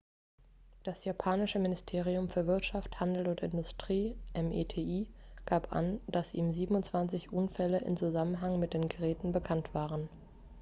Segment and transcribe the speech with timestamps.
[0.83, 5.11] das japanische ministerium für wirtschaft handel und industrie meti
[5.45, 10.09] gab an dass ihm 27 unfälle im zusammenhang mit den geräten bekannt waren